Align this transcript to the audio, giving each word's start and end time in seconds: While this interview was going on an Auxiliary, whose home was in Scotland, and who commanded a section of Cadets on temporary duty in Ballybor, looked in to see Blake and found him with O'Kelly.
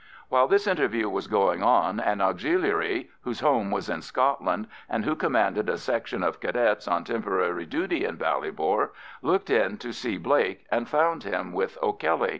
While 0.29 0.47
this 0.47 0.65
interview 0.65 1.07
was 1.09 1.27
going 1.27 1.61
on 1.61 1.99
an 1.99 2.21
Auxiliary, 2.21 3.11
whose 3.21 3.41
home 3.41 3.69
was 3.69 3.87
in 3.87 4.01
Scotland, 4.01 4.67
and 4.89 5.05
who 5.05 5.15
commanded 5.15 5.69
a 5.69 5.77
section 5.77 6.23
of 6.23 6.39
Cadets 6.39 6.87
on 6.87 7.03
temporary 7.03 7.67
duty 7.67 8.03
in 8.03 8.17
Ballybor, 8.17 8.93
looked 9.21 9.51
in 9.51 9.77
to 9.77 9.93
see 9.93 10.17
Blake 10.17 10.65
and 10.71 10.89
found 10.89 11.21
him 11.23 11.53
with 11.53 11.77
O'Kelly. 11.83 12.29